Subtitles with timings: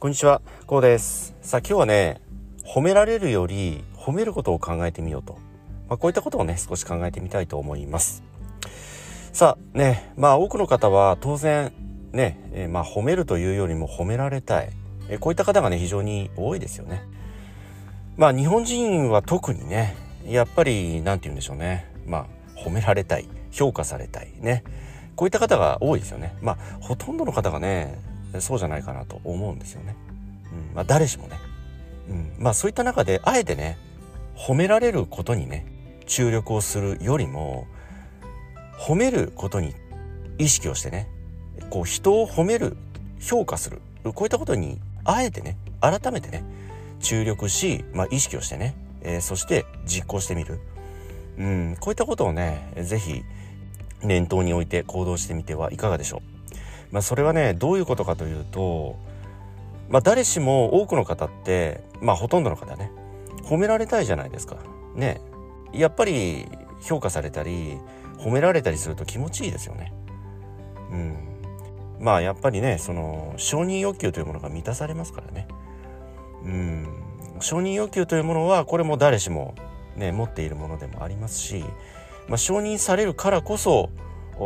[0.00, 1.34] こんにちは、こうです。
[1.42, 2.22] さあ今日はね、
[2.64, 5.34] 褒められるより褒めることを考えてみようと。
[5.90, 8.22] まあ、こういったことをね、少し考えてみたいと思います。
[9.34, 11.74] さあね、まあ多くの方は当然
[12.12, 14.70] ね、え、まあ褒めるというよりも褒められたい。
[15.10, 17.02] え、こういった方がね、非常に多いですよね。
[18.16, 21.84] まあ日本人は特にね、やっぱり、なんて言うんでしょうね。
[22.06, 22.26] ま
[22.56, 23.28] あ褒められたい。
[23.50, 24.32] 評価されたい。
[24.40, 24.64] ね。
[25.14, 26.34] こういった方が多いですよね。
[26.40, 27.98] まあほとんどの方がね、
[28.38, 29.96] そうじゃないかなと思うんですよね。
[30.52, 31.38] うん、まあ誰しもね。
[32.08, 33.78] うん、まあそういった中であえてね
[34.36, 35.66] 褒められることにね
[36.06, 37.66] 注力をするよりも
[38.78, 39.74] 褒めることに
[40.38, 41.08] 意識をしてね
[41.70, 42.76] こう人を褒める
[43.20, 46.42] 評価するこういったことにあえてね改めてね
[47.00, 50.58] 注力し、まあ、意識をしてね、えー、そして実行してみる、
[51.38, 53.22] うん、こういったことをね是非
[54.02, 56.29] 念頭に置いて行動してみてはいかがでしょう。
[56.92, 58.96] まあ、それはねどういうことかというと、
[59.88, 62.90] まあ、誰しも多くの方ってまあほとんどの方ね
[63.44, 64.56] 褒められたいじゃないですか。
[64.94, 65.20] ね
[65.72, 66.46] やっぱり
[66.80, 67.78] 評価されたり
[68.18, 69.92] 褒められたりすると気持ちいいですよね。
[70.90, 71.16] うん、
[72.00, 75.46] まあやっぱりねその承認欲求というものが満たされますからね。
[76.44, 76.86] うん、
[77.40, 79.54] 承認欲求というものはこれも誰しも
[79.96, 81.64] ね持っているものでもありますし、
[82.28, 83.90] まあ、承認されるからこそ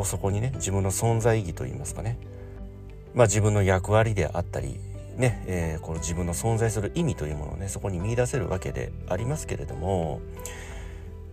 [0.04, 2.18] そこにね自分の存在意義といいますかね
[3.14, 4.80] まあ、自分の役割であったり、
[5.16, 10.20] ねえー、この自分の存在する意味というものをねそこに見出せるわけでありますけれども、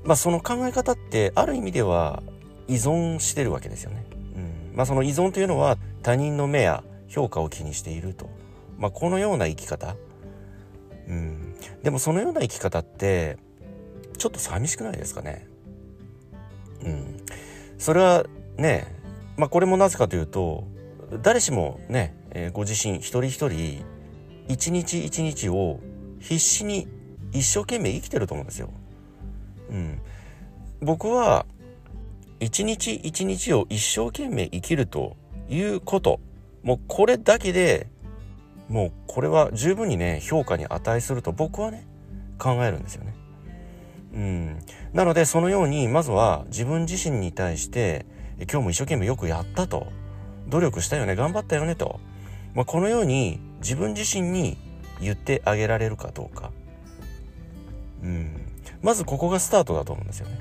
[0.03, 2.21] まあ、その考え方ってある意味では
[2.67, 4.05] 依存してるわけですよね。
[4.35, 4.75] うん。
[4.75, 8.29] まあ、その依存というのは他人の目や評価を気にしていると、
[8.77, 9.95] まあ、このような生き方、
[11.07, 13.37] うん、でもそのような生き方って
[14.17, 15.47] ちょっと寂しくないですかね。
[16.83, 17.17] うん、
[17.77, 18.25] それは
[18.57, 18.87] ね、
[19.37, 20.63] まあ、これもなぜかというと
[21.21, 23.83] 誰しもね、えー、ご自身一人一人
[24.47, 25.79] 一日一日を
[26.19, 26.87] 必死に
[27.33, 28.69] 一生懸命生きてると思うんですよ。
[29.69, 30.01] うん、
[30.81, 31.45] 僕は
[32.39, 35.15] 一日一日を一生懸命生きると
[35.49, 36.19] いうこと
[36.63, 37.87] もうこれだけで
[38.67, 41.85] もうこれは十分にね評価に値すると僕はね
[42.37, 43.13] 考えるんですよね。
[44.13, 44.59] うん、
[44.93, 48.05] なのでそのようにまずは自分自身に対して
[48.39, 49.87] 今日も一生懸命よくやったと
[50.51, 51.99] 努力したよね頑張ったよねと、
[52.53, 54.57] まあ、このように自分自身に
[54.99, 56.51] 言ってあげられるかどうか、
[58.03, 58.29] うん、
[58.83, 60.39] まずここがスタートだと思うんですよね、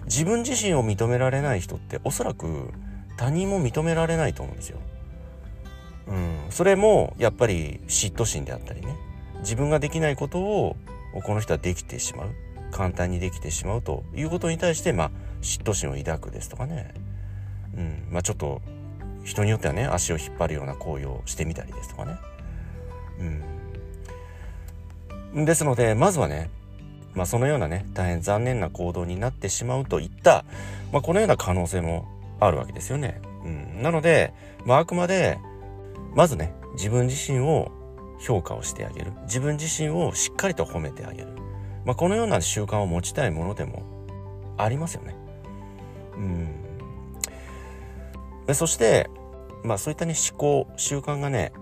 [0.00, 2.70] うん、自分自身を認められない人っておそらく
[3.18, 4.78] 他人も認められないと思うんですよ、
[6.06, 8.96] うん、それもやっぱり嫉妬心であったりね。
[9.40, 10.76] 自分ができないことを
[11.22, 12.28] この人はできてしまう。
[12.70, 15.10] 簡単にできてしまうということに対してまあ
[15.40, 16.92] 嫉妬心を抱くですとかね。
[17.78, 18.60] うんまあ、ちょっと
[19.24, 22.18] 人によってはね足を引っ張るような行為をしてみたりですとかね。
[25.34, 26.50] うん、ですのでまずはね、
[27.14, 30.44] まあ、そのようなね大変残念な行動になってしまうといった、
[30.92, 32.06] まあ、このような可能性も
[32.40, 33.20] あるわけですよね。
[33.44, 34.34] うん、なので、
[34.64, 35.38] まあ、くまで
[36.14, 37.70] まずね自分自身を
[38.20, 41.28] 評価をしてあげる自分自身をしっかりと褒めてあげる、
[41.84, 43.84] まあ、このような習慣を持ちたいものでも
[44.56, 45.14] ありますよね。
[46.16, 46.67] うん
[48.48, 49.10] でそして、
[49.62, 51.52] まあそういったね、思考、習慣がね、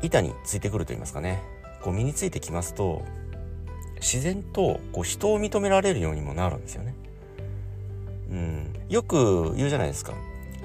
[0.00, 1.42] 板についてくると言いますかね、
[1.82, 3.02] こう身についてきますと、
[3.96, 6.94] 自然とこう人を認められるようにもなるんですよね。
[8.30, 10.14] うん、よく言うじゃないですか。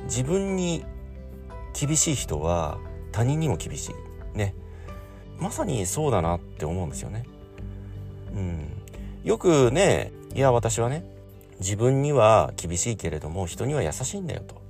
[0.05, 0.85] 自分に
[1.77, 2.79] 厳しい人は
[3.11, 3.91] 他人にも厳し
[4.35, 4.37] い。
[4.37, 4.55] ね。
[5.37, 7.25] まさにそうだなって思うんですよね。
[8.33, 8.69] うん。
[9.25, 11.03] よくね、いや私はね、
[11.59, 14.66] 自分には厳しいけれども人には優しいんだよと。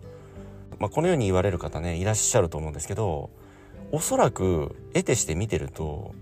[0.80, 3.30] まあ、このように言われる方ねいらっしゃると思うんですけど
[3.92, 6.14] おそらく得てして見てると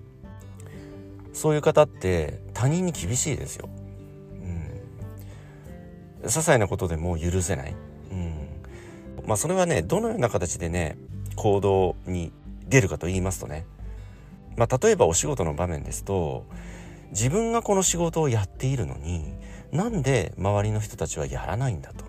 [1.33, 3.67] そういう方って他人に厳しいですよ。
[4.41, 4.45] う
[6.23, 7.75] ん、些細なことでも許せない。
[8.11, 8.47] うん、
[9.27, 10.97] まあそれはねどのような形でね
[11.35, 12.31] 行動に
[12.69, 13.65] 出るかと言いますとね、
[14.55, 16.45] まあ、例えばお仕事の場面ですと
[17.11, 19.33] 自分がこの仕事をやっているのに
[19.71, 22.05] なんで周りの人たちはやらないんだと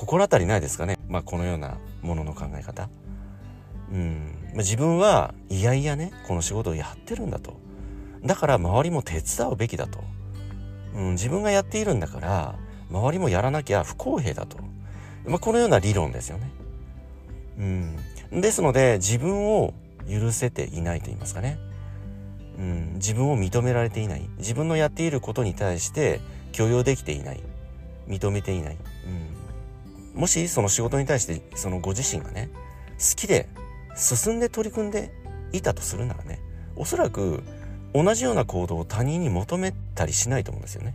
[0.00, 2.88] 心当たりないですかね、まあ、このようなものの考え方。
[3.92, 7.60] うん、まあ、自分はいやいやねこの仕事をやってるんだと。
[8.24, 10.02] だから周りも手伝うべきだと、
[10.94, 12.54] うん、自分がやっているんだから
[12.90, 14.56] 周りもやらなきゃ不公平だと、
[15.26, 16.50] まあ、このような理論ですよね。
[18.32, 19.74] うん、ですので自分を
[20.08, 21.58] 許せていないと言いますかね、
[22.58, 24.26] うん、自分を認められていない。
[24.38, 26.20] 自分のやっていることに対して
[26.52, 27.40] 許容できていない。
[28.08, 28.76] 認めていない、
[29.06, 29.39] うん、
[30.14, 32.50] もしその仕事に対してそのご自身がね
[32.98, 33.48] 好きで
[33.96, 35.12] 進んで取り組んで
[35.52, 36.40] いたとするならね
[36.76, 37.42] おそらく
[37.94, 40.94] 同じような行動を他人に求めたりしないと思うんですよね。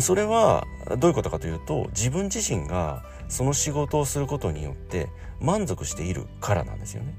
[0.00, 0.66] それは
[0.98, 5.08] どういうことかというと自分自身がその仕事をすることによって
[5.38, 7.14] 満足しているからなんですよね。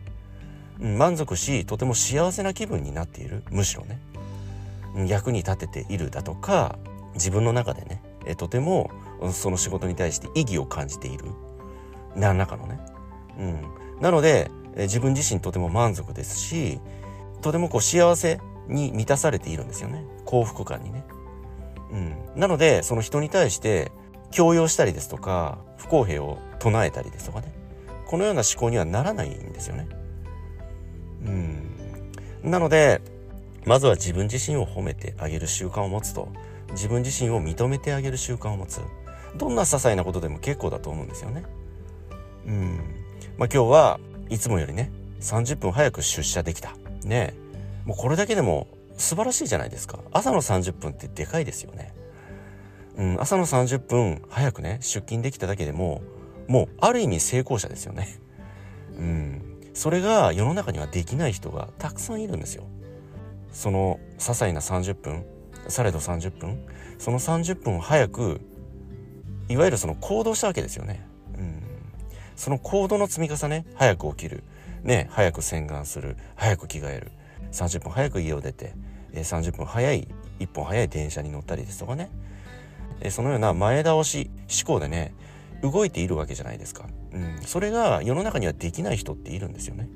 [0.80, 4.00] 満足しとても幸せな気分になっているむしろね
[5.08, 6.78] 役に立てているだとか
[7.14, 8.02] 自分の中でね
[8.38, 8.90] とても
[9.31, 11.25] その仕事に対して意義を感じている。
[12.16, 12.80] 何らかのね、
[13.40, 16.80] うん、なので自分自身とても満足ですし
[17.42, 20.06] とてもこう幸せに満たされているんですよね。
[20.25, 21.06] 幸福感にね、
[21.92, 23.92] うん、なのでその人に対して
[24.31, 27.54] 強要したりですとか不公平を唱えたりですとかね。
[28.08, 29.88] このような思考にはならないんですよね。
[31.25, 32.52] うん。
[32.52, 33.02] なので
[33.66, 36.30] まずは自分自身を褒めてあげる習慣を持つと
[36.72, 38.81] 自分自身を認めてあげる習慣を持つ。
[39.38, 41.44] どんな些細なことでも結構だと思うんですよね。
[42.46, 42.78] うん。
[43.38, 44.00] まあ今日は
[44.30, 44.92] いつもよりね
[45.22, 46.76] 30分早く出社できた。
[47.04, 47.34] ね。
[47.86, 50.00] もうこれだけでも素晴らしいじゃないですか。
[50.12, 51.94] 朝の30分ってでかいですよね。
[52.98, 53.22] うん。
[53.22, 56.02] 朝の30分早くね出勤できただけでも
[56.48, 58.20] もうある意味成功者ですよね。
[58.98, 59.42] うん。
[59.74, 62.66] それが世の中にはできない人がたくさんいるんですよ。
[63.52, 65.26] その些細な30分
[65.68, 66.66] されど30分
[66.98, 68.42] その30分早く
[69.54, 71.06] いわゆるその行動したわけですよね。
[71.38, 71.62] うん、
[72.36, 74.44] その行動の積み重ね早く起きる、
[74.82, 77.12] ね、早く洗顔する早く着替える
[77.52, 78.74] 30分早く家を出て
[79.14, 80.08] 30分早い
[80.40, 82.10] 1本早い電車に乗ったりですとかね
[83.12, 84.32] そのような前倒し
[84.64, 85.14] 思考でね
[85.62, 86.88] 動いているわけじゃないですか。
[87.14, 89.88] うん、それが世の中にはできない人っているんですよね。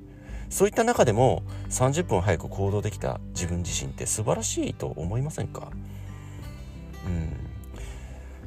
[0.50, 5.72] そういった中でも30分早く行動できた自分自身って素晴らしいと思いませんか？
[7.08, 7.47] うん。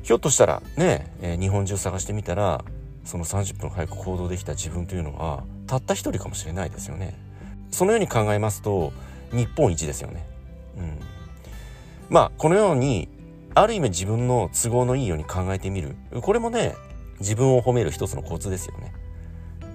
[0.02, 2.64] ひょっとしたらね、えー、日本中探してみたら
[3.04, 7.18] その30分早く行動できた自分というのはたった一人かもしれないですよね。
[7.70, 8.92] そのように考えますと
[9.32, 10.26] 日本一ですよね。
[10.76, 10.98] うん。
[12.08, 13.08] まあこのように
[13.54, 15.96] ある意味自分の都合のいいように考えてみる。
[16.20, 16.74] これもね
[17.20, 18.92] 自分を褒める一つのコツですよね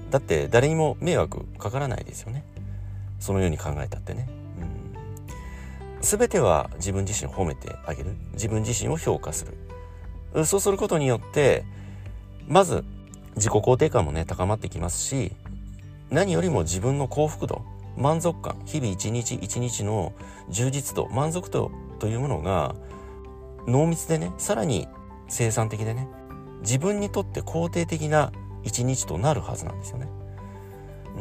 [0.10, 2.44] だって誰にも迷惑かからないですよね
[3.20, 4.28] そのように考えたってね、
[4.60, 9.54] うん、全ては自分自身を褒めてあげる自分自身を評価する
[10.44, 11.64] そうすることによって
[12.48, 12.84] まず
[13.36, 15.32] 自己肯定感もね高まってきますし
[16.10, 17.62] 何よりも自分の幸福度
[17.98, 20.14] 満足感日々一日一日の
[20.50, 22.76] 充実度満足度というものが
[23.68, 24.88] 濃密でねさらに
[25.28, 26.08] 生産的でね
[26.62, 28.32] 自分にとって肯定的な
[28.64, 30.08] 一日となるはずなんですよね。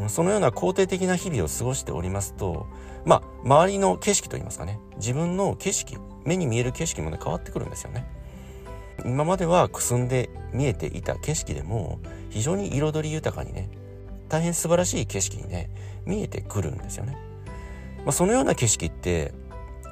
[0.09, 2.67] そのような肯定的な日々を過ごしておりますと、
[3.05, 8.05] まあ、周りの景色といいますかね、自分の景色、目に見える景色もね、変わってくるんですよね。
[9.05, 12.01] 今まではくすんで見えていた景色でも、
[12.31, 13.69] 非常に彩り豊かにね、
[14.29, 15.71] 大変素晴らしい景色にね、
[16.07, 17.17] 見えてくるんですよね。
[17.99, 19.33] まあ、そのような景色って、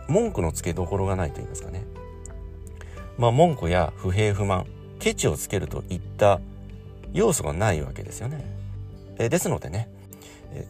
[0.09, 1.85] 文句のつけどころがないと言いますかね。
[3.19, 4.67] まあ、文句や不平不満、
[4.99, 6.41] ケチをつけるといった
[7.13, 8.45] 要素がないわけですよね。
[9.19, 9.89] えですのでね、
[10.53, 10.67] え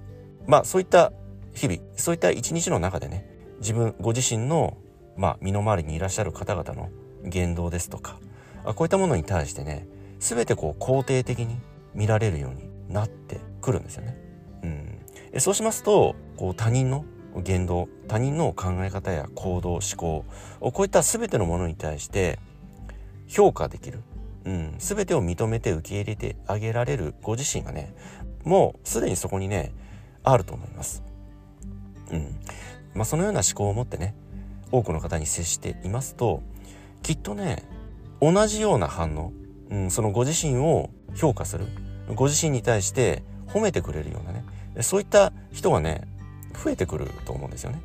[0.46, 1.12] まあそういった
[1.54, 3.26] 日々そういった一日の中でね
[3.60, 4.76] 自分ご自身の、
[5.16, 6.88] まあ、身の回りにいらっしゃる方々の
[7.24, 8.18] 言動ですとか
[8.64, 9.86] あこういったものに対してね
[10.18, 11.56] 全てこう肯定的に
[11.94, 14.16] 見られるようになってくるんですよね。
[14.62, 14.98] うん、
[15.32, 17.04] えそうしますとこう他人の
[17.42, 20.24] 言動他人の考え方や行動思考
[20.60, 22.38] こういった全てのものに対して
[23.26, 24.00] 評価できる
[24.44, 27.94] うん、全てを認めて受け入れてあげられるご自身がね
[28.44, 29.72] もうすでにそこにね
[30.24, 31.02] あると思います。
[32.10, 32.36] うん
[32.94, 34.14] まあ、そのような思考を持ってね
[34.70, 36.42] 多くの方に接していますと
[37.02, 37.68] きっとね
[38.20, 39.32] 同じような反応、
[39.70, 41.66] うん、そのご自身を評価する
[42.14, 44.44] ご自身に対して褒めてくれるようなね
[44.80, 46.08] そういった人がね
[46.62, 47.80] 増えてくると思うんですよね。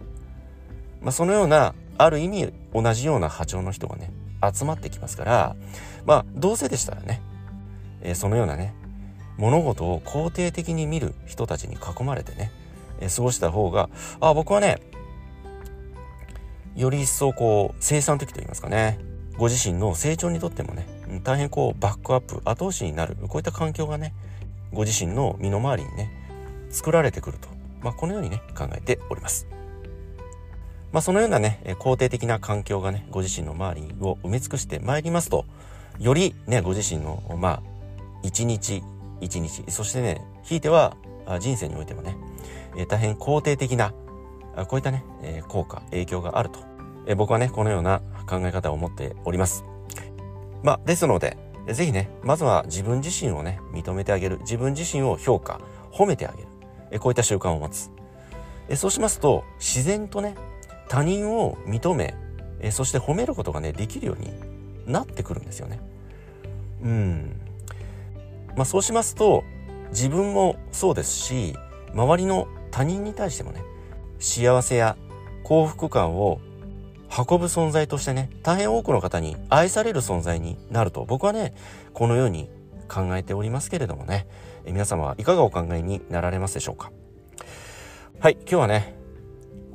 [1.01, 4.11] まあ、そのようなある意味同じような波長の人がね
[4.55, 5.55] 集まってきますから、
[6.05, 7.21] まあ、どうせでしたらね、
[8.01, 8.73] えー、そのようなね、
[9.37, 12.51] 物事を肯定的に見る人たちに囲まれてね、
[12.99, 14.79] えー、過ごした方が、あ、僕はね、
[16.77, 18.99] より一層こう、生産的と言いますかね、
[19.37, 20.87] ご自身の成長にとってもね、
[21.23, 24.13] 大変こう、バックアップ、後押しになる、こういった環境がね、
[24.71, 26.11] ご自身の身の回りにね、
[26.69, 27.49] 作られてくると、
[27.81, 29.47] まあ、このようにね、考えております。
[30.91, 35.45] まあ、そのようなね、肯定的な環境がね、ご自身の周りを埋め尽くしてまいりますと、
[35.99, 37.61] よりね、ご自身の、まあ、
[38.23, 38.83] 一日
[39.19, 40.95] 一日、そしてね、ひいては
[41.39, 42.15] 人生においてもね、
[42.87, 43.93] 大変肯定的な、
[44.65, 46.59] こういったね、え効果、影響があると、
[47.05, 49.63] え僕はね、このような考え方を持っております。
[50.63, 51.37] まあ、ですので、
[51.67, 54.39] ぜひね、まずは自分自身をね、認めてあげる。
[54.39, 55.59] 自分自身を評価、
[55.91, 56.47] 褒めてあげる。
[56.91, 57.91] えこういった習慣を持つ
[58.69, 60.35] えそうしますと自然とね
[60.89, 62.15] 他人を認め
[62.59, 64.31] えそして褒めることがねできるように
[64.91, 65.79] なってくるんですよね
[66.81, 67.39] うん
[68.55, 69.43] まあそうしますと
[69.89, 71.55] 自分もそうですし
[71.93, 73.63] 周りの他人に対してもね
[74.19, 74.97] 幸せや
[75.43, 76.39] 幸福感を
[77.09, 81.53] 運ぶ存在としてね大変多くの方に愛される存在になると僕はね
[81.93, 82.49] このように
[82.89, 84.27] 考えておりますけれどもね。
[84.65, 86.91] 皆様はいかがお考えになられますでしょうか？
[88.19, 88.95] はい今日はね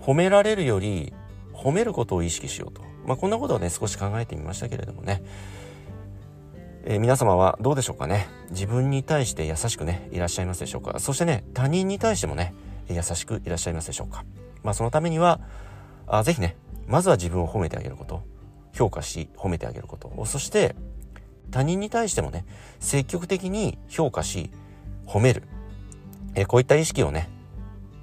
[0.00, 1.14] 褒められるより
[1.54, 2.82] 褒めることを意識しようと。
[3.06, 5.22] まあこんなことをね少し考えてみましたけれどもね。
[6.84, 8.28] えー、皆様はどうでしょうかね？
[8.50, 10.98] 自分に対して優しくねいらっしゃいますでしょうか？
[10.98, 12.52] そしてね他人に対してもね
[12.88, 14.24] 優しくいらっしゃいますでしょうか？
[14.62, 15.40] まあそのためには
[16.06, 18.22] あぜひねまずは自分を褒めてあげること
[18.72, 20.74] 評価し褒めてあげることそして
[21.50, 22.44] 他人に対してもね
[22.80, 24.50] 積極的に評価し
[25.06, 25.42] 褒める、
[26.34, 27.28] え、こういった意識をね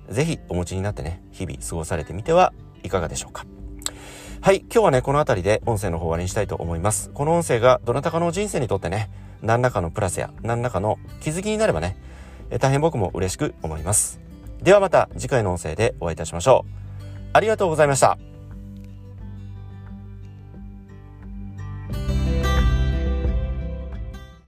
[0.10, 3.46] ぜひお持ちになってね日々過ごされてみてはいかがでしょうか？
[4.42, 7.10] はい、今日はね、この辺りで音声の方終わりにしたいと思います。
[7.14, 9.10] この音声がどなたかの人生にとってね、
[9.42, 11.98] 何らかのプラスや何らかの気づきになればね、
[12.60, 14.22] 大変僕も嬉しく思います。
[14.62, 16.72] ではまた次回の音声でお会いいたしましょう。
[17.34, 18.18] ありがとうございました。